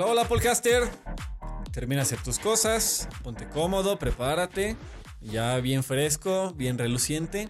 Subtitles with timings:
[0.00, 0.88] Hola, hola, podcaster.
[1.72, 4.76] Termina hacer tus cosas, ponte cómodo, prepárate,
[5.20, 7.48] ya bien fresco, bien reluciente.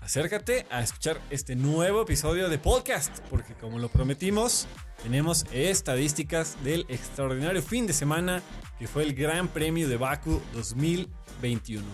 [0.00, 4.66] Acércate a escuchar este nuevo episodio de podcast, porque como lo prometimos,
[5.04, 8.42] tenemos estadísticas del extraordinario fin de semana
[8.76, 11.84] que fue el Gran Premio de Baku 2021.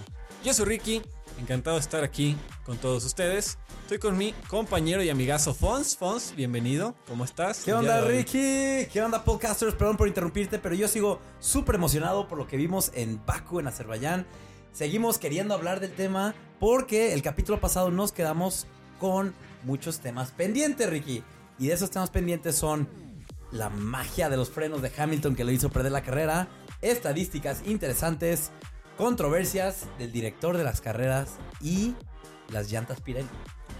[0.42, 1.02] Yo soy Ricky,
[1.40, 3.58] encantado de estar aquí con todos ustedes.
[3.82, 5.96] Estoy con mi compañero y amigazo Fons.
[5.96, 6.94] Fons, bienvenido.
[7.08, 7.64] ¿Cómo estás?
[7.64, 8.86] ¿Qué onda, Ricky?
[8.92, 9.74] ¿Qué onda, podcasters?
[9.74, 13.66] Perdón por interrumpirte, pero yo sigo súper emocionado por lo que vimos en Baku, en
[13.66, 14.26] Azerbaiyán.
[14.72, 18.66] Seguimos queriendo hablar del tema porque el capítulo pasado nos quedamos
[18.98, 21.24] con muchos temas pendientes, Ricky.
[21.58, 22.88] Y de esos temas pendientes son
[23.50, 26.48] la magia de los frenos de Hamilton que lo hizo perder la carrera,
[26.82, 28.52] estadísticas interesantes,
[29.00, 31.30] controversias del director de las carreras
[31.62, 31.94] y
[32.50, 33.30] las llantas Pirelli.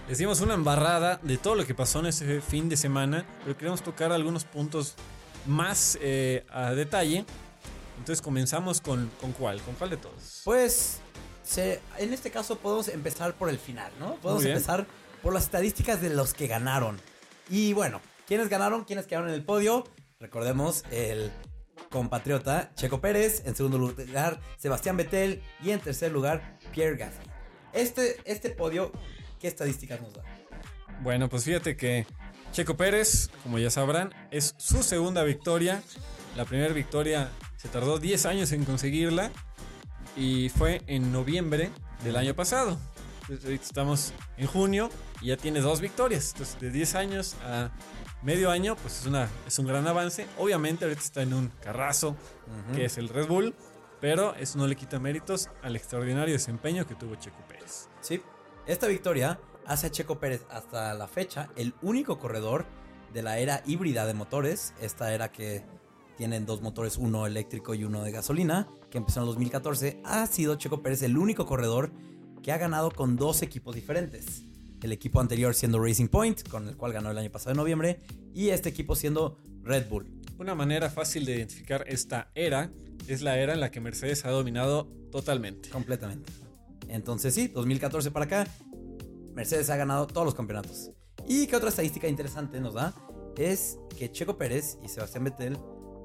[0.09, 3.55] Les dimos una embarrada de todo lo que pasó en ese fin de semana, pero
[3.55, 4.95] queremos tocar algunos puntos
[5.45, 7.23] más eh, a detalle.
[7.99, 10.41] Entonces comenzamos con, con cuál, con cuál de todos.
[10.43, 11.01] Pues
[11.43, 14.15] se, en este caso podemos empezar por el final, ¿no?
[14.15, 14.87] Podemos empezar
[15.21, 16.99] por las estadísticas de los que ganaron.
[17.47, 18.85] Y bueno, ¿quiénes ganaron?
[18.85, 19.83] ¿Quiénes quedaron en el podio?
[20.19, 21.31] Recordemos el
[21.91, 27.29] compatriota Checo Pérez, en segundo lugar Sebastián Vettel y en tercer lugar Pierre Gasly.
[27.73, 28.91] Este, este podio,
[29.39, 30.23] ¿qué estadísticas nos da?
[31.03, 32.07] Bueno, pues fíjate que
[32.51, 35.83] Checo Pérez, como ya sabrán, es su segunda victoria.
[36.35, 39.31] La primera victoria se tardó 10 años en conseguirla
[40.15, 41.69] y fue en noviembre
[42.03, 42.79] del año pasado.
[43.47, 44.89] estamos en junio
[45.21, 46.31] y ya tiene dos victorias.
[46.33, 47.71] Entonces, de 10 años a
[48.23, 50.27] medio año, pues es, una, es un gran avance.
[50.37, 52.15] Obviamente ahorita está en un carrazo,
[52.75, 53.55] que es el Red Bull,
[53.99, 57.89] pero eso no le quita méritos al extraordinario desempeño que tuvo Checo Pérez.
[58.01, 58.21] Sí,
[58.65, 62.65] esta victoria hace a Checo Pérez hasta la fecha el único corredor
[63.13, 65.63] de la era híbrida de motores, esta era que
[66.15, 70.25] tienen dos motores, uno eléctrico y uno de gasolina, que empezó en el 2014, ha
[70.27, 71.91] sido Checo Pérez el único corredor
[72.41, 74.45] que ha ganado con dos equipos diferentes
[74.81, 77.99] el equipo anterior siendo Racing Point, con el cual ganó el año pasado en noviembre,
[78.33, 80.07] y este equipo siendo Red Bull.
[80.37, 82.71] Una manera fácil de identificar esta era
[83.07, 85.69] es la era en la que Mercedes ha dominado totalmente.
[85.69, 86.31] Completamente.
[86.87, 88.47] Entonces sí, 2014 para acá,
[89.33, 90.91] Mercedes ha ganado todos los campeonatos.
[91.27, 92.93] Y qué otra estadística interesante nos da
[93.37, 95.57] es que Checo Pérez y Sebastián Vettel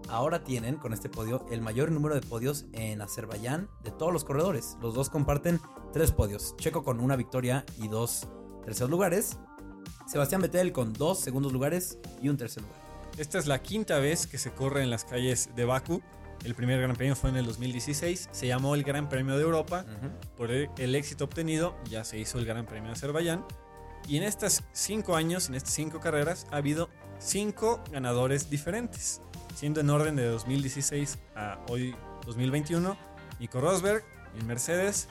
[0.09, 4.25] ahora tienen con este podio el mayor número de podios en Azerbaiyán de todos los
[4.25, 4.77] corredores.
[4.81, 5.61] Los dos comparten
[5.93, 6.55] tres podios.
[6.57, 8.29] Checo con una victoria y dos
[8.67, 9.39] terceros lugares.
[10.09, 12.79] Sebastián Vettel con dos segundos lugares y un tercer lugar.
[13.17, 16.03] Esta es la quinta vez que se corre en las calles de Bakú.
[16.45, 18.29] El primer Gran Premio fue en el 2016.
[18.33, 19.87] Se llamó el Gran Premio de Europa.
[20.37, 23.45] Por el, éxito obtenido, ya se hizo el Gran Premio de Azerbaiyán.
[24.09, 29.21] Y en estos cinco años, en estas cinco carreras, ha habido cinco ganadores diferentes.
[29.55, 31.95] Siendo en orden de 2016 a hoy
[32.27, 32.97] 2021,
[33.39, 34.05] Nico Rosberg
[34.39, 35.09] en Mercedes,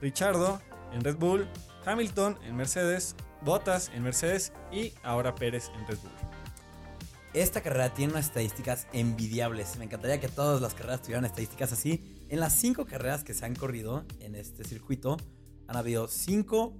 [0.00, 0.60] Richardo
[0.92, 1.48] en Red Bull,
[1.88, 6.12] Hamilton en Mercedes, Bottas en Mercedes y ahora Pérez en Red Bull.
[7.32, 9.78] Esta carrera tiene unas estadísticas envidiables.
[9.78, 12.26] Me encantaría que todas las carreras tuvieran estadísticas así.
[12.28, 15.16] En las cinco carreras que se han corrido en este circuito,
[15.66, 16.76] han habido cinco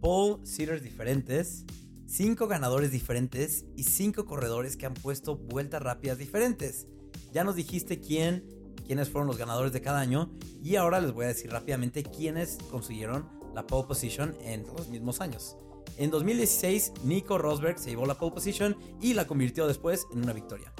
[0.00, 1.64] pole sitters diferentes,
[2.06, 6.86] cinco ganadores diferentes y cinco corredores que han puesto vueltas rápidas diferentes.
[7.32, 8.42] Ya nos dijiste quién,
[8.86, 10.30] quiénes fueron los ganadores de cada año
[10.62, 15.20] y ahora les voy a decir rápidamente quiénes consiguieron la pole position en los mismos
[15.20, 15.56] años.
[15.96, 20.34] En 2016, Nico Rosberg se llevó la pole position y la convirtió después en una
[20.34, 20.72] victoria.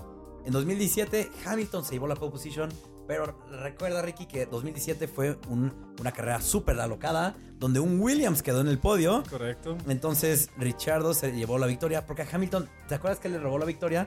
[0.44, 2.68] En 2017, Hamilton se llevó la pole position,
[3.08, 8.68] pero recuerda, Ricky, que 2017 fue una carrera súper alocada, donde un Williams quedó en
[8.68, 9.22] el podio.
[9.30, 9.78] Correcto.
[9.88, 13.64] Entonces, Richardo se llevó la victoria, porque a Hamilton, ¿te acuerdas que le robó la
[13.64, 14.06] victoria?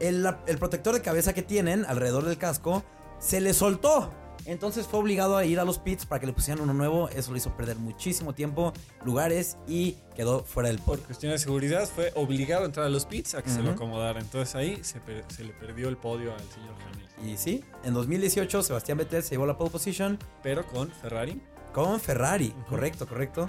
[0.00, 2.84] El, el protector de cabeza que tienen alrededor del casco
[3.18, 4.10] se le soltó.
[4.44, 7.08] Entonces fue obligado a ir a los pits para que le pusieran uno nuevo.
[7.10, 8.72] Eso le hizo perder muchísimo tiempo,
[9.04, 10.98] lugares y quedó fuera del podio.
[10.98, 13.72] Por cuestión de seguridad fue obligado a entrar a los pits a que se lo
[13.72, 14.20] acomodara.
[14.20, 15.00] Entonces ahí se,
[15.44, 17.28] le perdió el podio al señor Hamilton.
[17.28, 20.18] Y sí, en 2018 Sebastián Vettel se llevó la pole position.
[20.42, 21.40] Pero con Ferrari.
[21.72, 23.48] Con Ferrari, correcto, correcto.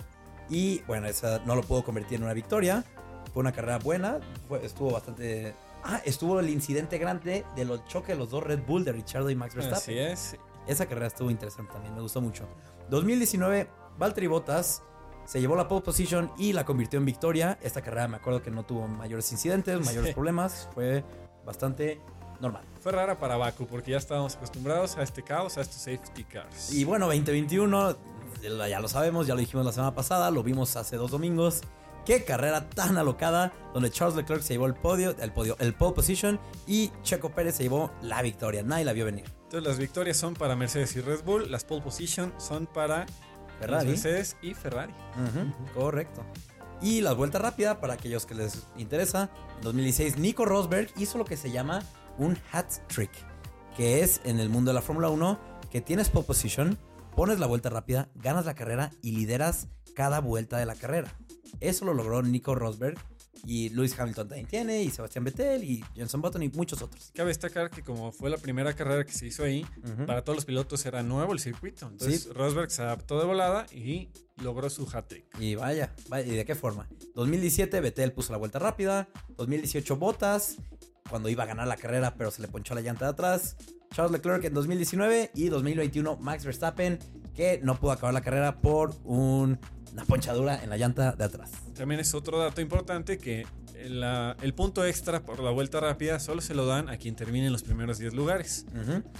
[0.49, 2.83] Y bueno, esa no lo pudo convertir en una victoria.
[3.33, 4.19] Fue una carrera buena,
[4.63, 5.53] estuvo bastante
[5.83, 9.29] Ah, estuvo el incidente grande de los choques de los dos Red Bull de Richardo
[9.29, 9.77] y Max Verstappen.
[9.77, 10.37] Así es.
[10.69, 12.47] Esa carrera estuvo interesante también, me gustó mucho.
[12.89, 13.67] 2019,
[13.97, 14.83] Valtteri Bottas
[15.25, 17.57] se llevó la pole position y la convirtió en victoria.
[17.61, 21.03] Esta carrera me acuerdo que no tuvo mayores incidentes, mayores problemas, fue
[21.43, 21.99] bastante
[22.39, 22.63] normal.
[22.81, 26.71] Fue rara para Baku porque ya estábamos acostumbrados a este caos, a estos safety cars.
[26.71, 27.97] Y bueno, 2021,
[28.69, 31.63] ya lo sabemos, ya lo dijimos la semana pasada, lo vimos hace dos domingos,
[32.05, 35.93] Qué carrera tan alocada, donde Charles Leclerc se llevó el podio, el podio, el pole
[35.93, 38.63] position y Checo Pérez se llevó la victoria.
[38.63, 39.38] Nadie la vio venir.
[39.49, 43.07] Entonces las victorias son para Mercedes y Red Bull, las pole position son para
[43.59, 43.87] Ferrari.
[43.87, 44.93] Mercedes y Ferrari.
[45.73, 46.23] Correcto.
[46.83, 51.25] Y la vuelta rápida, para aquellos que les interesa, en 2016 Nico Rosberg hizo lo
[51.25, 51.81] que se llama
[52.19, 53.09] un hat trick,
[53.75, 55.39] que es en el mundo de la Fórmula 1
[55.71, 56.77] que tienes pole position,
[57.15, 61.11] pones la vuelta rápida, ganas la carrera y lideras cada vuelta de la carrera.
[61.59, 62.99] Eso lo logró Nico Rosberg
[63.45, 67.11] y Lewis Hamilton también tiene, y Sebastián Vettel y Jenson Button y muchos otros.
[67.13, 69.65] Cabe destacar que como fue la primera carrera que se hizo ahí,
[70.05, 71.87] para todos los pilotos era nuevo el circuito.
[71.87, 72.29] Entonces Sí.
[72.33, 75.25] Rosberg se adaptó de volada y logró su hat-trick.
[75.39, 76.87] Y vaya, vaya, ¿y de qué forma?
[77.15, 79.07] 2017 Vettel puso la vuelta rápida,
[79.37, 80.57] 2018 Bottas,
[81.09, 83.55] cuando iba a ganar la carrera pero se le ponchó la llanta de atrás,
[83.91, 86.99] Charles Leclerc en 2019 y 2021 Max Verstappen
[87.39, 89.57] que no pudo acabar la carrera por un-
[89.93, 91.51] una ponchadura en la llanta de atrás.
[91.73, 93.47] También es otro dato importante que
[93.87, 97.45] la- el punto extra por la vuelta rápida solo se lo dan a quien termine
[97.47, 98.65] en los primeros 10 lugares.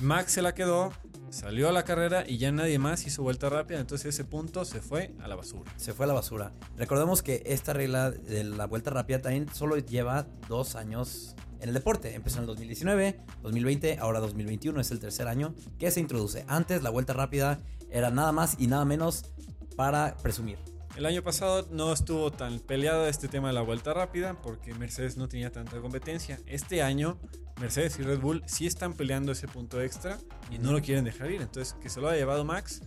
[0.01, 0.91] Max se la quedó,
[1.29, 4.81] salió a la carrera y ya nadie más hizo vuelta rápida, entonces ese punto se
[4.81, 5.71] fue a la basura.
[5.77, 6.51] Se fue a la basura.
[6.75, 11.73] Recordemos que esta regla de la vuelta rápida también solo lleva dos años en el
[11.73, 12.15] deporte.
[12.15, 16.43] Empezó en el 2019, 2020, ahora 2021 es el tercer año que se introduce.
[16.49, 19.25] Antes la vuelta rápida era nada más y nada menos
[19.75, 20.57] para presumir.
[20.95, 25.17] El año pasado no estuvo tan peleado este tema de la vuelta rápida porque Mercedes
[25.17, 26.39] no tenía tanta competencia.
[26.45, 27.17] Este año
[27.59, 30.17] Mercedes y Red Bull sí están peleando ese punto extra
[30.49, 31.41] y no lo quieren dejar ir.
[31.41, 32.81] Entonces que se lo haya llevado Max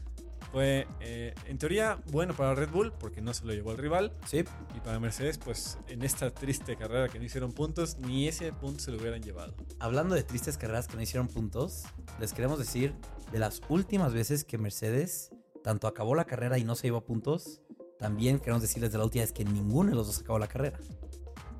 [0.52, 4.12] fue eh, en teoría bueno para Red Bull porque no se lo llevó al rival
[4.26, 4.44] Sí,
[4.76, 8.80] y para Mercedes pues en esta triste carrera que no hicieron puntos ni ese punto
[8.80, 9.54] se lo hubieran llevado.
[9.80, 11.84] hablando de tristes carreras que no hicieron puntos,
[12.20, 12.94] les queremos decir
[13.32, 15.30] de las últimas veces que Mercedes
[15.64, 17.60] tanto acabó la carrera y no se llevó puntos,
[17.98, 20.78] también queremos decirles de la última vez que ninguno de los dos acabó la carrera.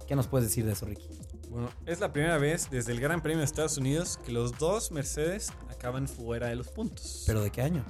[0.07, 1.09] ¿Qué nos puedes decir de eso, Ricky?
[1.49, 4.91] Bueno, es la primera vez desde el Gran Premio de Estados Unidos que los dos
[4.91, 7.25] Mercedes acaban fuera de los puntos.
[7.27, 7.85] ¿Pero de qué año?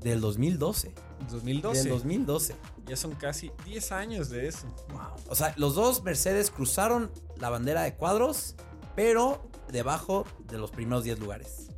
[0.00, 0.94] Del 2012.
[1.30, 1.82] 2012.
[1.82, 2.56] Del 2012.
[2.86, 4.66] Ya son casi 10 años de eso.
[5.28, 8.54] O sea, los dos Mercedes cruzaron la bandera de cuadros,
[8.94, 11.70] pero debajo de los primeros 10 lugares.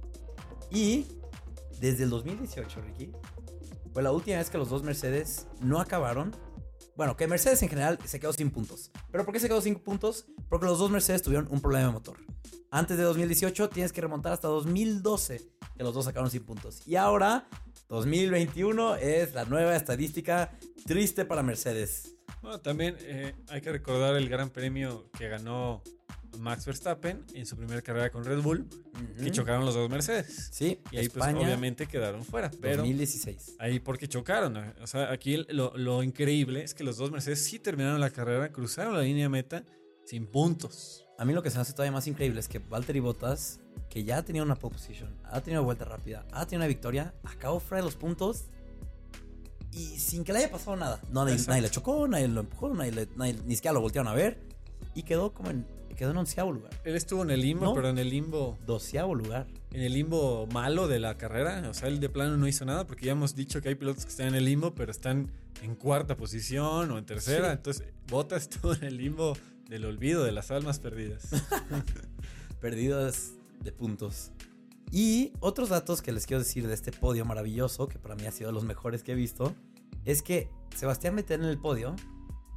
[0.70, 1.06] Y
[1.81, 3.12] desde el 2018, Ricky,
[3.93, 6.35] fue la última vez que los dos Mercedes no acabaron.
[6.97, 8.91] Bueno, que Mercedes en general se quedó sin puntos.
[9.11, 10.26] ¿Pero por qué se quedó sin puntos?
[10.49, 12.19] Porque los dos Mercedes tuvieron un problema de motor.
[12.70, 15.49] Antes de 2018 tienes que remontar hasta 2012
[15.79, 16.83] que los dos acabaron sin puntos.
[16.87, 17.49] Y ahora,
[17.89, 20.51] 2021 es la nueva estadística
[20.87, 22.17] triste para Mercedes.
[22.43, 25.83] Bueno, también eh, hay que recordar el gran premio que ganó
[26.39, 28.69] Max Verstappen en su primera carrera con Red Bull,
[29.17, 29.31] que Ujú.
[29.31, 30.51] chocaron los dos Mercedes.
[30.53, 32.51] Sí, Y ahí pues obviamente quedaron fuera.
[32.61, 33.57] Pero 2016.
[33.59, 34.57] ahí porque chocaron.
[34.83, 38.53] O sea, aquí lo, lo increíble es que los dos Mercedes sí terminaron la carrera,
[38.53, 39.65] cruzaron la línea meta
[40.05, 41.05] sin puntos.
[41.19, 43.61] A mí lo que se me hace todavía más increíble es que Valtteri Bottas,
[43.91, 47.12] que ya ha tenido una pole position, ha tenido vuelta rápida, ha tenido una victoria,
[47.25, 48.44] acabó fuera de los puntos
[49.73, 51.00] y sin que le haya pasado nada.
[51.11, 54.09] No, nadie, nadie le chocó, nadie lo empujó, nadie, le- nadie- ni siquiera lo voltearon
[54.11, 54.38] a ver
[54.94, 55.67] y quedó como en,
[55.97, 57.75] quedó en onceavo lugar, Él estuvo en el limbo, No.
[57.75, 59.46] pero en el limbo doceavo lugar.
[59.72, 61.69] en el limbo malo de la carrera.
[61.69, 64.05] O sea, él de plano no hizo nada porque ya hemos dicho que hay pilotos
[64.05, 65.31] que están en el limbo, pero están
[65.63, 67.48] en cuarta posición o en tercera.
[67.48, 67.53] Sí.
[67.56, 69.37] Entonces, Bottas estuvo en el limbo
[69.69, 71.29] del olvido, de las almas perdidas.
[72.60, 74.32] perdidas de puntos.
[74.91, 78.32] Y otros datos que les quiero decir de este podio maravilloso, que para mí ha
[78.32, 79.55] sido de los mejores que he visto,
[80.06, 81.94] es que Sebastián Vettel en el podio,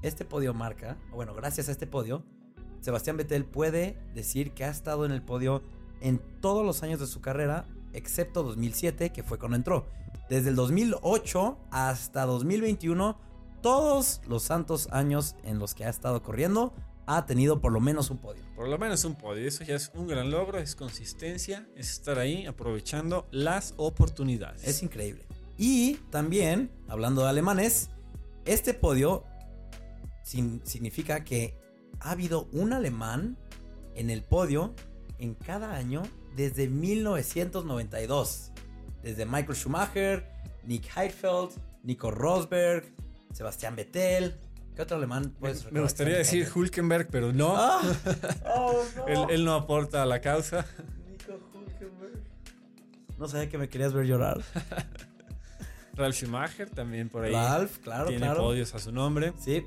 [0.01, 2.24] este podio marca, o bueno, gracias a este podio,
[2.80, 5.62] Sebastián Vettel puede decir que ha estado en el podio
[6.00, 9.86] en todos los años de su carrera, excepto 2007, que fue cuando entró.
[10.30, 13.20] Desde el 2008 hasta 2021,
[13.62, 16.74] todos los santos años en los que ha estado corriendo,
[17.08, 18.43] ha tenido por lo menos un podio.
[18.55, 19.48] Por lo menos un podio.
[19.48, 24.63] Eso ya es un gran logro, es consistencia, es estar ahí aprovechando las oportunidades.
[24.67, 25.25] Es increíble.
[25.58, 27.89] Y también, hablando de alemanes,
[28.46, 29.24] este podio
[30.24, 31.58] sin- significa que
[32.00, 33.38] ha habido un alemán
[33.96, 34.74] en el podio
[35.20, 36.03] en cada año
[36.36, 38.51] desde 1992.
[39.03, 40.27] Desde Michael Schumacher,
[40.63, 41.51] Nick Heidfeld,
[41.84, 42.86] Nico Rosberg,
[43.34, 44.36] Sebastián Vettel.
[44.75, 45.84] ¿Qué otro alemán me, puedes me recordar?
[45.84, 47.56] gustaría decir Hulkenberg, pero no.
[47.56, 47.82] ¡Ah!
[48.56, 49.08] ¡Oh, no!
[49.08, 50.66] Él, él no aporta a la causa.
[51.10, 52.22] Nico Hülkenberg.
[53.18, 54.42] No sabía que me querías ver llorar.
[55.94, 57.34] Ralf Schumacher también por ahí.
[57.34, 58.42] Ralph, claro, tiene claro.
[58.42, 59.34] podios a su nombre.
[59.38, 59.66] Sí.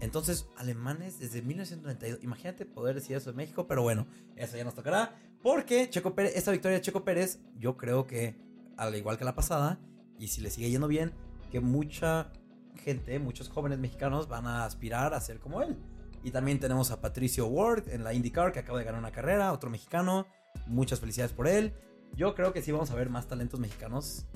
[0.00, 2.22] Entonces, alemanes desde 1992.
[2.22, 5.16] Imagínate poder decir eso en México, pero bueno, eso ya nos tocará.
[5.42, 8.36] Porque Checo Pérez, esta victoria de Checo Pérez, yo creo que,
[8.76, 9.80] al igual que la pasada,
[10.18, 11.12] y si le sigue yendo bien,
[11.50, 12.30] que mucha
[12.78, 15.76] gente, muchos jóvenes mexicanos van a aspirar a ser como él.
[16.22, 19.52] Y también tenemos a Patricio Ward en la IndyCar que acaba de ganar una carrera,
[19.52, 20.26] otro mexicano.
[20.66, 21.72] Muchas felicidades por él.
[22.16, 24.26] Yo creo que sí vamos a ver más talentos mexicanos.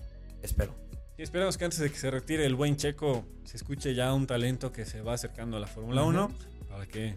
[0.42, 0.75] Espero.
[1.18, 4.26] Y esperamos que antes de que se retire el buen Checo se escuche ya un
[4.26, 6.30] talento que se va acercando a la Fórmula 1
[6.68, 7.16] para que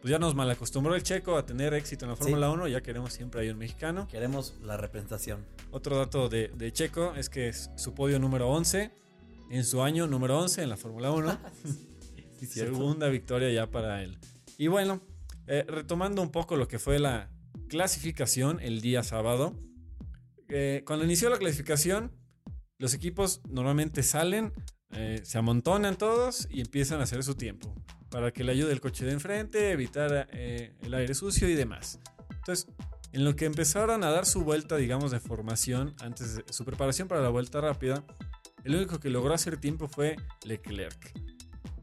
[0.00, 3.12] pues ya nos malacostumbró el Checo a tener éxito en la Fórmula 1, ya queremos
[3.12, 4.08] siempre ahí un mexicano.
[4.08, 5.44] Queremos la representación.
[5.70, 8.90] Otro dato de, de Checo es que es su podio número 11
[9.50, 11.38] en su año número 11 en la Fórmula 1.
[12.46, 14.18] Segunda victoria ya para él.
[14.58, 15.00] Y bueno,
[15.46, 17.30] eh, retomando un poco lo que fue la
[17.68, 19.58] clasificación el día sábado.
[20.48, 22.12] Eh, cuando inició la clasificación,
[22.78, 24.52] los equipos normalmente salen,
[24.90, 27.74] eh, se amontonan todos y empiezan a hacer su tiempo.
[28.10, 31.98] Para que le ayude el coche de enfrente, evitar el aire sucio y demás.
[32.30, 32.68] Entonces,
[33.12, 37.08] en lo que empezaron a dar su vuelta, digamos, de formación, antes de su preparación
[37.08, 38.04] para la vuelta rápida,
[38.66, 41.12] el único que logró hacer tiempo fue Leclerc.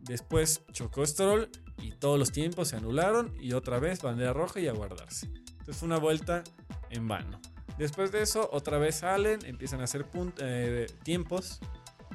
[0.01, 4.67] Después chocó Stroll y todos los tiempos se anularon y otra vez bandera roja y
[4.67, 5.27] a guardarse.
[5.27, 6.43] Entonces fue una vuelta
[6.89, 7.39] en vano.
[7.77, 10.05] Después de eso, otra vez salen, empiezan a hacer
[10.39, 11.61] eh, tiempos,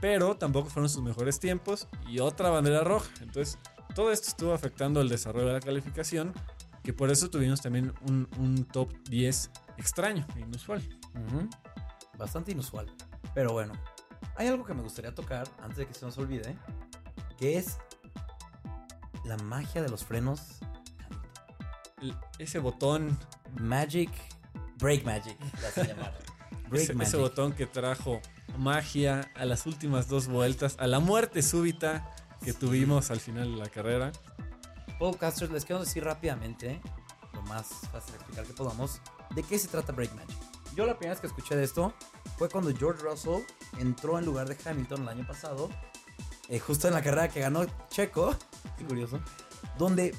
[0.02, 3.10] pero tampoco fueron sus mejores tiempos y otra bandera roja.
[3.22, 3.58] Entonces
[3.94, 6.34] todo esto estuvo afectando el desarrollo de la calificación,
[6.84, 10.82] que por eso tuvimos también un, top 10 extraño, inusual.
[12.18, 12.94] Bastante inusual.
[13.34, 13.72] Pero bueno,
[14.38, 16.57] hay algo que me gustaría tocar antes de que se nos olvide,
[17.37, 17.76] que es
[19.25, 20.61] la magia de los frenos.
[22.38, 23.18] ese botón.
[23.61, 24.11] Magic.
[24.78, 25.37] Break Magic,
[26.68, 28.21] Break ese, ese botón que trajo
[28.57, 32.09] magia a las últimas dos vueltas, a la muerte súbita
[32.45, 34.12] que tuvimos al final de la carrera.
[35.00, 36.80] Podcasters, les quiero decir rápidamente,
[37.33, 39.00] lo más fácil de explicar que podamos,
[39.35, 40.37] de qué se trata Break Magic.
[40.76, 41.92] Yo la primera vez que escuché de esto
[42.37, 43.42] fue cuando George Russell
[43.78, 45.68] entró en lugar de Hamilton el año pasado,
[46.49, 48.35] eh, justo en la carrera que ganó Checo,
[48.76, 49.20] qué curioso,
[49.76, 50.14] donde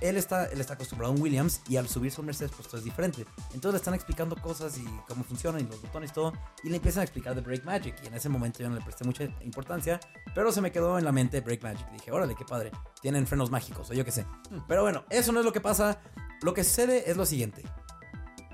[0.00, 2.68] él está, él está acostumbrado a un Williams y al subirse a un Mercedes pues
[2.68, 3.26] todo es diferente.
[3.52, 6.76] Entonces le están explicando cosas y cómo funcionan y los botones y todo y le
[6.76, 9.24] empiezan a explicar de Break Magic y en ese momento yo no le presté mucha
[9.42, 10.00] importancia,
[10.34, 11.90] pero se me quedó en la mente Break Magic.
[11.92, 12.70] Dije, órale, qué padre,
[13.02, 14.24] tienen frenos mágicos o yo qué sé.
[14.50, 14.60] Hmm.
[14.66, 16.00] Pero bueno, eso no es lo que pasa.
[16.42, 17.64] Lo que sucede es lo siguiente.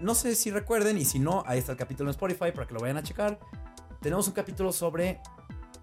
[0.01, 2.75] No sé si recuerden, y si no, ahí está el capítulo en Spotify para que
[2.75, 3.39] lo vayan a checar.
[4.07, 5.21] Tenemos un capítulo sobre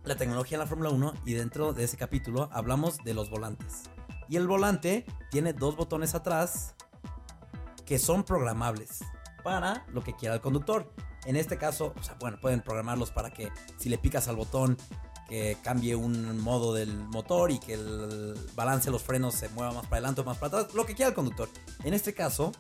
[0.06, 3.82] la tecnología en la Fórmula 1 y dentro de ese capítulo hablamos de los volantes.
[4.30, 6.74] Y el volante tiene dos botones atrás
[7.86, 9.02] que son programables
[9.44, 10.90] para lo que quiera el conductor.
[11.26, 14.78] En este caso, o sea, bueno, pueden programarlos para que si le picas al botón
[15.28, 19.74] que cambie un modo del motor y que el balance de los frenos se mueva
[19.74, 21.50] más para adelante o más para atrás, lo que quiera el conductor.
[21.84, 22.54] En este caso,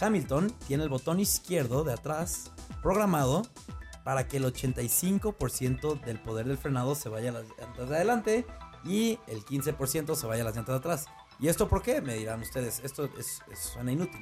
[0.00, 2.50] Hamilton tiene el botón izquierdo de atrás
[2.80, 3.42] programado
[4.10, 8.46] para que el 85% del poder del frenado se vaya a las llantas de adelante
[8.84, 11.06] y el 15% se vaya a las llantas de atrás.
[11.38, 12.00] ¿Y esto por qué?
[12.00, 13.08] Me dirán ustedes, esto
[13.54, 14.20] suena inútil.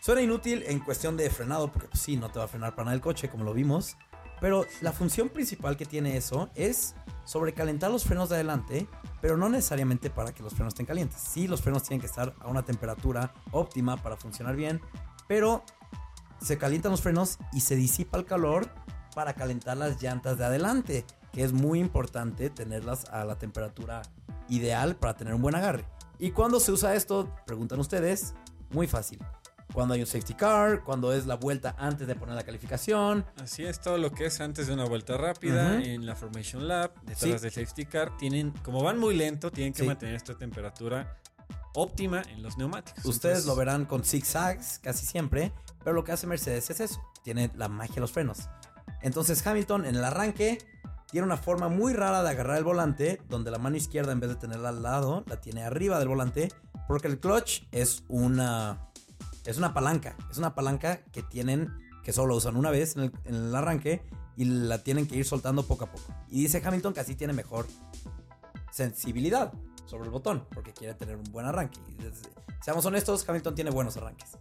[0.00, 2.86] Suena inútil en cuestión de frenado, porque pues, sí, no te va a frenar para
[2.86, 3.98] nada el coche, como lo vimos.
[4.40, 6.94] Pero la función principal que tiene eso es
[7.26, 8.88] sobrecalentar los frenos de adelante,
[9.20, 11.20] pero no necesariamente para que los frenos estén calientes.
[11.20, 14.80] Sí, los frenos tienen que estar a una temperatura óptima para funcionar bien,
[15.28, 15.64] pero
[16.40, 18.68] se calientan los frenos y se disipa el calor
[19.14, 24.02] para calentar las llantas de adelante, que es muy importante tenerlas a la temperatura
[24.48, 25.84] ideal para tener un buen agarre.
[26.18, 27.34] ¿Y cuándo se usa esto?
[27.46, 28.34] Preguntan ustedes.
[28.70, 29.18] Muy fácil
[29.72, 33.24] cuando hay un safety car, cuando es la vuelta antes de poner la calificación.
[33.40, 36.92] Así es, todo lo que es antes de una vuelta rápida, en la Formation Lab,
[37.02, 41.16] detrás del safety car, tienen, como van muy lento, tienen que mantener esta temperatura
[41.74, 43.04] óptima en los neumáticos.
[43.04, 47.50] Ustedes lo verán con zigzags casi siempre, pero lo que hace Mercedes es eso, tiene
[47.56, 48.48] la magia de los frenos.
[49.02, 50.58] Entonces Hamilton en el arranque
[51.10, 54.30] tiene una forma muy rara de agarrar el volante, donde la mano izquierda en vez
[54.30, 56.52] de tenerla al lado, la tiene arriba del volante,
[56.86, 58.90] porque el clutch es una
[59.44, 60.16] es una palanca.
[60.30, 61.72] Es una palanca que tienen,
[62.04, 64.02] que solo usan una vez en el, arranque
[64.36, 66.14] y la tienen que ir soltando poco a poco.
[66.28, 67.66] Y dice Hamilton que así tiene mejor
[68.70, 69.52] sensibilidad
[69.86, 71.80] sobre el botón, porque quiere tener un buen arranque.
[72.62, 74.38] seamos honestos, Hamilton tiene buenos arranques.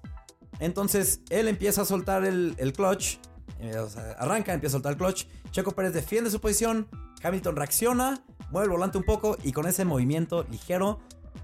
[0.59, 3.17] Entonces, él empieza a soltar el, clutch,
[3.59, 3.75] eh,
[4.17, 5.25] arranca, empieza a soltar el clutch.
[5.51, 6.87] Checo Pérez defiende su posición,
[7.23, 10.99] Hamilton reacciona, mueve el volante un poco y con ese movimiento ligero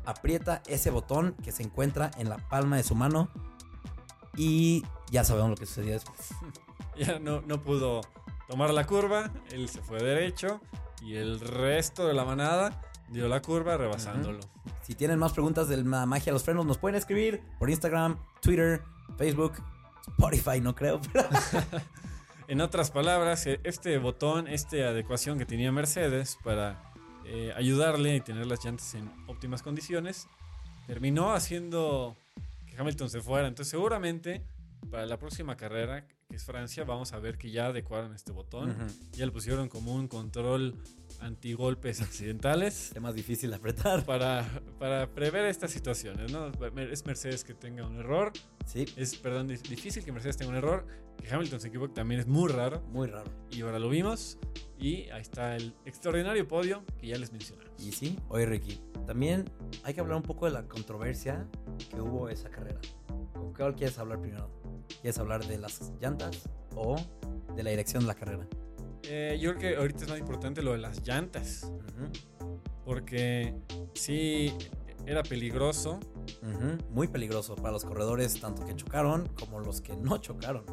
[0.05, 3.29] aprieta ese botón que se encuentra en la palma de su mano
[4.35, 6.19] y ya sabemos lo que sucedió después.
[6.97, 7.99] Ya no, no pudo
[8.47, 10.61] tomar la curva, él se fue derecho
[11.01, 14.39] y el resto de la manada dio la curva rebasándolo.
[14.81, 18.17] Si tienen más preguntas de la magia de los frenos, nos pueden escribir por Instagram,
[18.41, 18.81] Twitter,
[19.17, 19.53] Facebook,
[20.07, 21.01] Spotify, no creo,
[22.47, 26.93] en otras palabras, este botón, esta adecuación que tenía Mercedes para
[27.25, 30.27] eh, ayudarle y tener las llantas en óptimas condiciones,
[30.85, 32.15] terminó haciendo
[32.67, 33.47] que Hamilton se fuera.
[33.47, 34.43] Entonces seguramente
[34.91, 38.71] para la próxima carrera, que es Francia, vamos a ver que ya adecuaron este botón.
[38.71, 38.85] Ujú.
[39.13, 40.75] Ya le pusieron como un control
[41.21, 44.03] antigolpes accidentales Es más difícil apretar.
[44.05, 44.45] para,
[44.79, 46.31] para prever estas situaciones.
[46.31, 46.47] ¿no?
[46.79, 48.31] Es Mercedes que tenga un error.
[48.65, 50.85] Sí, Es, perdón, dif- difícil que Mercedes tenga un error.
[51.21, 52.81] Que Hamilton se equivoque también es muy raro.
[52.91, 53.31] muy raro.
[53.51, 54.37] Y ahora lo vimos.
[54.79, 57.71] Y ahí está el extraordinario podio que ya les mencionamos.
[57.79, 59.49] Y sí, oye Ricky, también
[59.83, 61.47] hay que hablar un poco de la controversia
[61.89, 62.79] que hubo esa carrera.
[63.33, 64.49] ¿Con cuál quieres hablar primero?
[65.05, 66.95] ¿Quieres hablar de las llantas o
[67.55, 68.47] de la dirección de la carrera?
[69.03, 71.71] Eh, yo creo que ahorita es más importante lo de las llantas.
[72.83, 73.53] Porque
[73.93, 74.51] sí,
[75.05, 75.99] era peligroso.
[76.89, 80.65] Muy peligroso para los corredores, tanto que chocaron como los que no chocaron.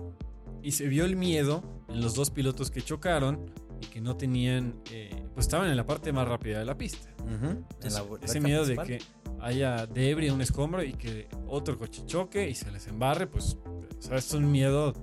[0.62, 3.50] Y se vio el miedo en los dos pilotos que chocaron
[3.82, 7.10] y que no tenían, eh, pues estaban en la parte más rápida de la pista.
[7.18, 8.98] Entonces, la ese miedo de que
[9.42, 13.58] haya debris, un escombro y que otro coche choque y se les embarre, pues,
[14.02, 14.94] o sea, es un miedo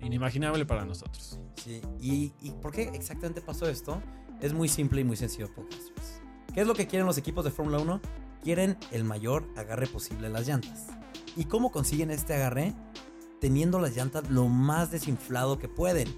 [0.00, 1.38] inimaginable para nosotros.
[1.62, 4.02] Sí, ¿Y, ¿y por qué exactamente pasó esto?
[4.40, 6.22] Es muy simple y muy sencillo, podcasters.
[6.54, 8.00] ¿Qué es lo que quieren los equipos de Fórmula 1?
[8.42, 10.86] Quieren el mayor agarre posible en las llantas.
[11.36, 12.74] ¿Y cómo consiguen este agarre?
[13.38, 16.08] Teniendo las llantas lo más desinflado que pueden.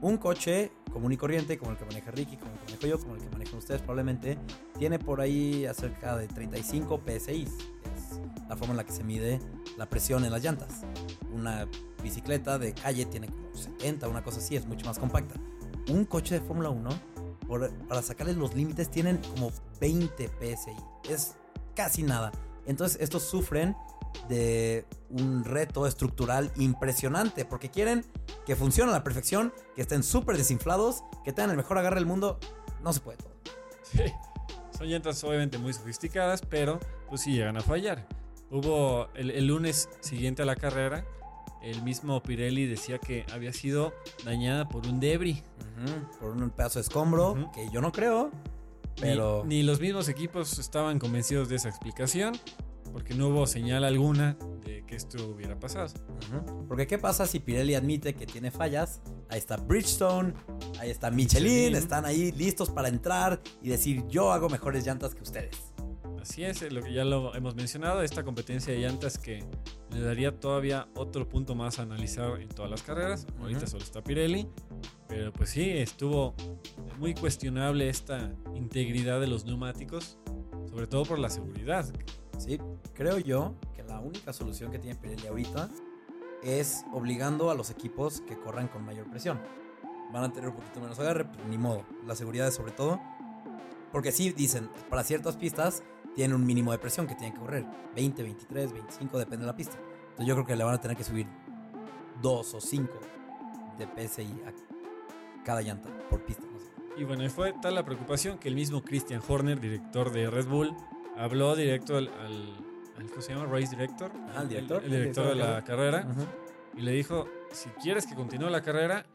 [0.00, 3.00] Un coche común y corriente, como el que maneja Ricky, como el que manejo yo,
[3.00, 4.38] como el que manejan ustedes probablemente,
[4.78, 7.42] tiene por ahí acerca de 35 PSI.
[7.42, 9.40] Es la forma en la que se mide
[9.76, 10.84] la presión en las llantas.
[11.32, 11.66] Una
[12.02, 15.34] bicicleta de calle tiene como 70, una cosa así, es mucho más compacta.
[15.90, 16.88] Un coche de Fórmula 1,
[17.46, 20.76] por- para sacarle los límites, tienen como 20 PSI.
[21.08, 21.34] Es
[21.74, 22.32] casi nada.
[22.66, 23.76] Entonces estos sufren
[24.28, 28.04] de un reto estructural impresionante porque quieren
[28.46, 32.06] que funcione a la perfección, que estén súper desinflados, que tengan el mejor agarre del
[32.06, 32.38] mundo.
[32.82, 33.32] No se puede todo.
[33.82, 34.02] Sí,
[34.76, 38.06] son llantas obviamente muy sofisticadas, pero pues sí llegan a fallar.
[38.50, 41.04] Hubo el, el lunes siguiente a la carrera,
[41.62, 43.92] el mismo Pirelli decía que había sido
[44.24, 45.42] dañada por un debris.
[46.18, 48.32] Por un pedazo de escombro, que yo no creo,
[49.00, 49.44] pero...
[49.44, 52.36] Ni, los mismos equipos estaban convencidos de esa explicación,
[52.92, 55.92] porque no hubo señal alguna de que esto hubiera pasado.
[56.66, 59.00] Porque ¿qué pasa si Pirelli admite que tiene fallas?
[59.28, 60.34] Ahí está Bridgestone,
[60.80, 61.76] ahí está Michelin, Michelin.
[61.76, 65.74] están ahí listos para entrar y decir yo hago mejores llantas que ustedes.
[66.20, 69.44] Así es, eh, lo que ya lo hemos mencionado, esta competencia de llantas que
[69.90, 73.26] le daría todavía otro punto más a analizar en todas las carreras.
[73.40, 73.70] Ahorita Ujú.
[73.70, 74.48] solo está Pirelli,
[75.08, 76.34] pero pues sí, estuvo
[76.98, 80.18] muy cuestionable esta integridad de los neumáticos,
[80.68, 81.86] sobre todo por la seguridad.
[82.36, 82.58] Sí,
[82.94, 85.68] creo yo que la única solución que tiene Pirelli ahorita
[86.42, 89.40] es obligando a los equipos que corran con mayor presión.
[90.12, 91.84] Van a tener un poquito menos agarre, pero ni modo.
[92.06, 93.00] La seguridad es sobre todo.
[93.92, 95.82] Porque sí, dicen, para ciertas pistas
[96.18, 97.64] tienen un mínimo de presión que tienen que correr.
[97.94, 99.78] 20, 23, 25, depende de la pista.
[99.78, 101.28] Entonces yo creo que le van a tener que subir
[102.20, 102.92] 2 o 5
[103.78, 106.42] de PSI a cada llanta por pista.
[106.52, 106.72] no sé.
[106.96, 110.48] Y bueno, y fue tal la preocupación que el mismo Christian Horner, director de Red
[110.48, 110.74] Bull,
[111.16, 112.56] habló directo al, al,
[112.96, 113.46] al- ¿cómo se llama?
[113.46, 114.10] Race Director.
[114.34, 114.82] Ah, el director.
[114.82, 116.04] El, director de la carrera.
[116.76, 119.06] Y le dijo, si quieres que continúe la carrera,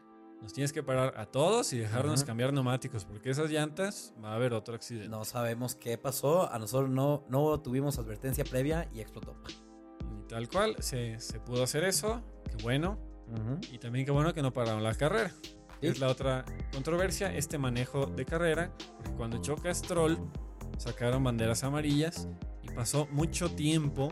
[0.44, 2.26] nos tienes que parar a todos y dejarnos Ajá.
[2.26, 5.08] cambiar neumáticos, porque esas llantas va a haber otro accidente.
[5.08, 6.52] No sabemos qué pasó.
[6.52, 9.34] A nosotros no, no tuvimos advertencia previa y explotó.
[10.22, 12.98] Y tal cual, se, se pudo hacer eso, qué bueno.
[13.72, 15.32] Y también qué bueno que no pararon la carrera.
[15.40, 15.56] Sí.
[15.80, 20.18] Es la otra controversia, este manejo de carrera, porque cuando choca Stroll,
[20.76, 22.28] sacaron banderas amarillas
[22.62, 24.10] y pasó mucho tiempo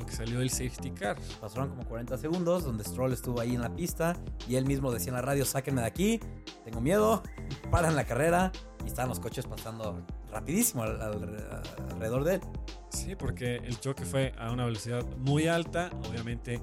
[0.00, 1.16] lo que salió el safety car.
[1.40, 4.16] Pasaron como 40 segundos donde Stroll estuvo ahí en la pista
[4.48, 6.20] y él mismo decía en la radio, sáquenme de aquí,
[6.64, 7.22] tengo miedo,
[7.70, 8.50] paran la carrera
[8.84, 12.40] y estaban los coches pasando rapidísimo al- al- alrededor de él.
[12.88, 16.60] Sí, porque el choque fue a una velocidad muy alta, obviamente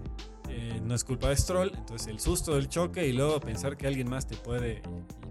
[0.50, 3.86] eh, no es culpa de Stroll, entonces el susto del choque y luego pensar que
[3.88, 4.82] alguien más te puede,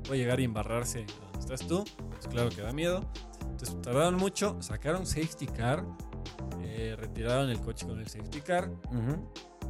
[0.04, 3.04] puede llegar y embarrarse a donde estás tú, pues claro que da miedo.
[3.42, 5.82] Entonces tardaron mucho, sacaron safety car,
[6.62, 8.70] eh, retiraron el coche con el safety car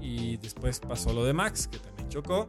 [0.01, 2.49] y después pasó lo de Max, que también chocó,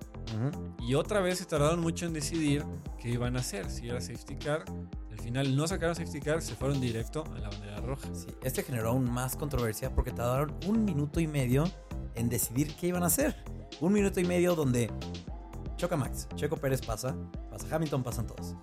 [0.80, 2.64] y otra vez se tardaron mucho en decidir
[3.00, 4.66] qué iban a hacer, si era safety car.
[5.12, 8.08] Al final no sacaron safety car, se fueron directo a la bandera roja.
[8.14, 11.66] Sí, este generó aún más controversia porque tardaron un minuto y medio
[12.16, 13.36] en decidir qué iban a hacer.
[13.82, 14.92] Un minuto y medio donde
[15.76, 17.16] choca Max, Checo Pérez pasa,
[17.50, 18.56] pasa Hamilton, pasan todos.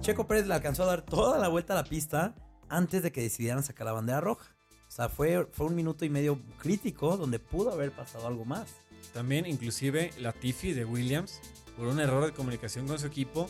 [0.00, 2.34] Checo Pérez le alcanzó a dar toda la vuelta a la pista
[2.68, 4.55] antes de que decidieran sacar la bandera roja.
[4.96, 8.66] Sea, fue, fue un minuto y medio crítico donde pudo haber pasado algo más.
[9.12, 11.40] También inclusive la Tiffy de Williams,
[11.76, 13.46] por un error de comunicación con su equipo,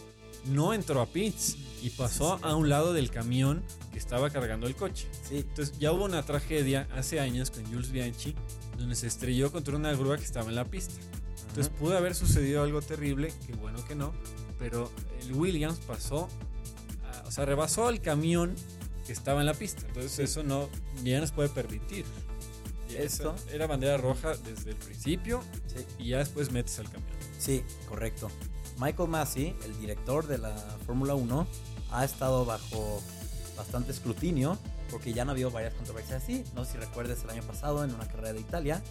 [0.47, 4.75] no entró a pits y pasó a un lado del camión que estaba cargando el
[4.75, 5.07] coche.
[5.23, 5.39] Sí.
[5.39, 8.35] Entonces ya hubo una tragedia hace años con Jules Bianchi
[8.77, 10.95] donde se estrelló contra una grúa que estaba en la pista.
[11.49, 14.13] Entonces pudo haber sucedido algo terrible, que bueno que no,
[14.59, 14.91] pero
[15.23, 16.29] el Williams pasó,
[17.05, 18.55] a- o sea, rebasó el camión
[19.07, 19.83] que estaba en la pista.
[19.87, 20.23] Entonces Sí.
[20.23, 20.69] eso no
[21.05, 22.05] ya nos puede permitir.
[22.91, 25.85] Y Esto- era bandera roja desde el principio Sí.
[25.99, 27.11] y ya después metes al camión.
[27.39, 28.29] Sí, correcto.
[28.79, 30.55] Michael Massey, el director de la
[30.87, 31.47] Fórmula 1,
[31.91, 33.03] ha estado bajo
[33.57, 34.59] bastante escrutinio
[34.91, 36.45] porque ya han habido varias controversias así.
[36.55, 38.83] No sé si recuerdes el año pasado en una carrera de Italia,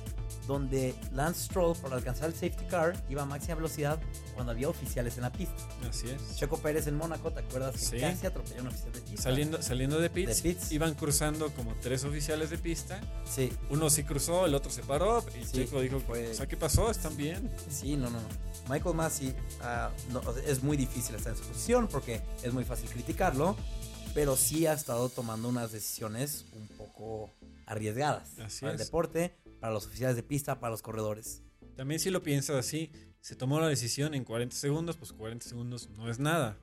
[0.47, 3.99] donde Lance Stroll, por alcanzar el safety car, iba a máxima velocidad
[4.34, 5.55] cuando había oficiales en la pista.
[5.89, 6.36] Así es.
[6.36, 7.99] Checo Pérez en Mónaco, ¿te acuerdas que Sí.
[7.99, 9.21] casi atropelló a un oficial de pista?
[9.23, 10.71] Saliendo, saliendo de pits, De pits.
[10.71, 12.99] iban cruzando como tres oficiales de pista.
[13.25, 16.47] Sí, Uno sí cruzó, el otro se paró y Sí, Checo dijo, fue- o sea,
[16.47, 16.89] ¿qué pasó?
[16.91, 17.51] ¿Están bien?
[17.69, 18.27] Sí, no, no, no.
[18.69, 22.89] Michael Massey ah, no, es muy difícil estar en su posición porque es muy fácil
[22.89, 23.55] criticarlo,
[24.15, 27.30] pero sí ha estado tomando unas decisiones un poco
[27.67, 28.88] arriesgadas Así para el es.
[28.88, 31.43] deporte, para los oficiales de pista, para los corredores.
[31.75, 35.89] También si lo piensas así, se tomó la decisión en 40 segundos, pues 40 segundos
[35.89, 36.58] no es nada,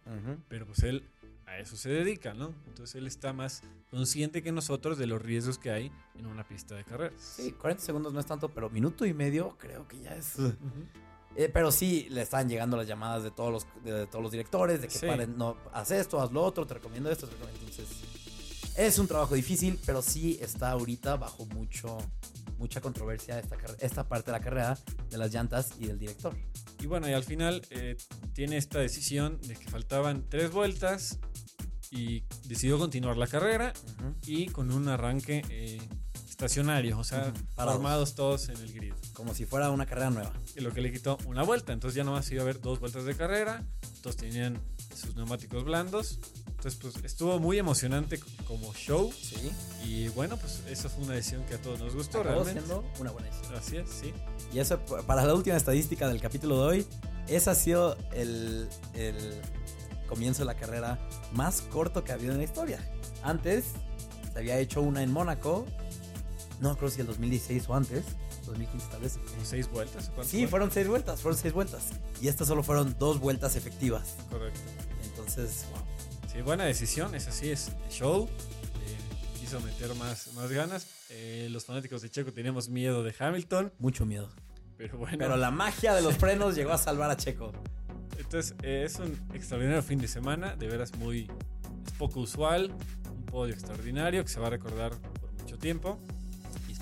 [0.48, 1.04] pero pues él
[1.44, 2.54] a eso se dedica, ¿no?
[2.68, 6.74] Entonces él está más consciente que nosotros de los riesgos que hay en una pista
[6.74, 7.20] de carreras.
[7.20, 10.38] Sí, 40 segundos no es tanto, pero minuto y medio creo que ya es...
[10.38, 10.56] Ujú.
[11.36, 14.80] Eh, pero sí le están llegando las llamadas de todos los, de, todos los directores,
[14.82, 15.06] de que Sí.
[15.06, 17.60] paren, no, haz esto, haz lo otro, te recomiendo esto, te recomiendo.
[17.60, 17.88] Entonces,
[18.76, 21.96] es un trabajo difícil, pero sí está ahorita bajo mucho,
[22.58, 24.78] mucha controversia esta, esta parte de la carrera
[25.10, 26.34] de las llantas y del director.
[26.80, 27.96] Y bueno, y al final eh,
[28.34, 31.18] tiene esta decisión de que faltaban tres vueltas
[31.90, 33.72] y decidió continuar la carrera
[34.26, 35.80] y con un arranque eh,
[36.46, 37.76] estacionario, o sea, Ujú, parados.
[37.81, 38.92] formados todos en el grid.
[39.12, 40.33] Como si fuera una carrera nueva.
[40.57, 43.05] Y lo que le quitó una vuelta, entonces ya nomás iba a haber dos vueltas
[43.05, 43.64] de carrera,
[44.00, 44.59] todos tenían
[44.94, 49.50] sus neumáticos blandos, entonces pues estuvo muy emocionante como show Sí.
[49.85, 52.61] y bueno, pues esa fue una decisión que a todos nos gustó Acabó realmente.
[52.62, 53.55] siendo una buena decisión.
[53.57, 54.12] Así es, sí.
[54.52, 56.87] Y eso, para la última estadística del capítulo de hoy,
[57.28, 59.40] ese ha sido el, el
[60.09, 60.98] comienzo de la carrera
[61.33, 62.81] más corto que ha habido en la historia.
[63.22, 63.66] Antes
[64.33, 65.66] se había hecho una en Mónaco,
[66.62, 68.05] no creo si el 2016 o antes,
[68.46, 69.18] 2015 tal vez.
[69.18, 70.09] Como seis vueltas.
[70.09, 70.48] ¿o cuánto Sí, fue?
[70.48, 71.88] fueron seis vueltas, fueron seis vueltas.
[72.22, 74.16] Y estas solo fueron dos vueltas efectivas.
[74.31, 74.61] Correcto.
[75.05, 75.83] Entonces, wow.
[76.33, 78.27] Sí, buena decisión, es así, es show.
[78.27, 80.87] eh, quiso meter más, más ganas.
[81.11, 84.31] Eh, los fanáticos de Checo teníamos miedo de Hamilton, Mucho miedo.
[84.79, 85.18] pero bueno.
[85.18, 87.53] Pero la magia de los frenos llegó a salvar a Checo.
[88.18, 91.29] Entonces, eh, es un extraordinario fin de semana, de veras muy
[91.87, 92.72] es poco usual,
[93.11, 95.98] un podio extraordinario que se va a recordar por mucho tiempo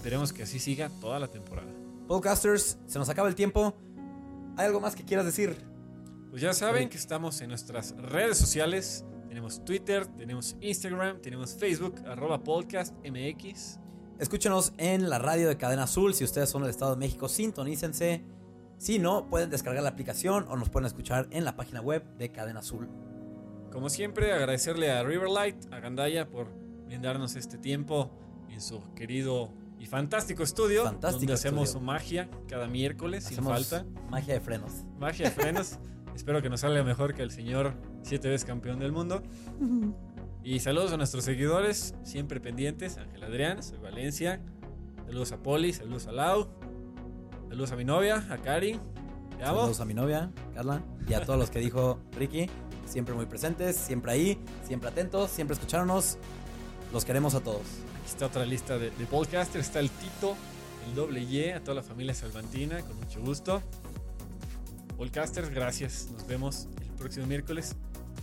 [0.01, 1.71] esperemos que así siga toda la temporada.
[2.09, 3.77] Podcasters, se nos acaba el tiempo.
[4.57, 5.55] ¿Hay algo más que quieras decir?
[6.31, 11.97] Pues ya saben que estamos en nuestras redes sociales, tenemos Twitter, tenemos Instagram, tenemos Facebook,
[12.07, 13.79] arroba podcastmx.
[14.19, 16.15] Escúchenos en la radio de Cadena Azul.
[16.15, 18.25] Si ustedes son del Estado de México, sintonícense.
[18.79, 22.33] Si no, pueden descargar la aplicación o nos pueden escuchar en la página web de
[22.33, 22.89] Cadena Azul.
[23.71, 26.49] Como siempre, agradecerle a Riverlight, a Gandaya por
[26.87, 28.11] brindarnos este tiempo
[28.49, 31.81] en su querido y fantástico estudio, Fantástico donde hacemos estudio.
[31.81, 33.87] su magia cada miércoles sin Hacemos falta.
[34.11, 34.73] magia de frenos.
[34.99, 35.79] Magia de frenos.
[36.15, 39.23] Espero que nos salga mejor que el señor siete veces campeón del mundo.
[40.45, 42.99] Y saludos a nuestros seguidores, siempre pendientes.
[42.99, 44.41] Ángel Adrián, soy Valencia.
[45.07, 46.49] Saludos a Poli, saludos a Lau.
[47.49, 48.79] Saludos a mi novia, a Cari.
[49.39, 49.61] Te amo.
[49.61, 52.49] Saludos a mi novia, Carla, y a todos los que dijo Ricky.
[52.87, 56.19] Siempre muy presentes, siempre ahí, siempre atentos, siempre escuchándonos.
[56.93, 57.63] Los queremos a todos.
[58.11, 59.67] Está otra lista de, de podcasters.
[59.67, 60.37] Está el Tito,
[60.89, 63.63] el doble Y, a toda la familia salvantina, con mucho gusto.
[64.99, 66.09] Podcasters, gracias.
[66.13, 67.77] Nos vemos el próximo miércoles.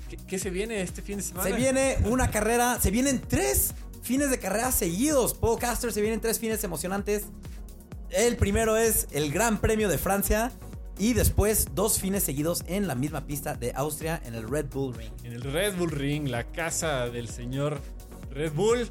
[0.09, 1.49] ¿Qué, qué se viene este fin de semana?
[1.49, 3.73] Se viene una carrera, se vienen tres
[4.03, 5.33] fines de carrera seguidos.
[5.33, 7.23] Podcasters, se vienen tres fines emocionantes.
[8.09, 10.51] El primero es el Gran Premio de Francia
[10.99, 14.93] y después dos fines seguidos en la misma pista de Austria en el Red Bull
[14.93, 15.13] Ring.
[15.23, 17.79] En el Red Bull Ring, la casa del señor
[18.31, 18.87] Red Bull.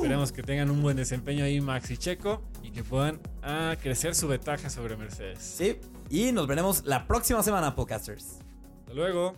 [0.00, 4.14] Esperemos que tengan un buen desempeño ahí Max y Checo y que puedan ah, crecer
[4.14, 5.40] su ventaja sobre Mercedes.
[5.40, 8.38] Sí, y nos veremos la próxima semana, podcasters.
[8.80, 9.34] Hasta luego.